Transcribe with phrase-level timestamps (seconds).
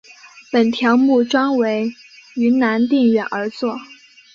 [0.51, 1.93] 本条目专为
[2.35, 3.77] 云南定远而作。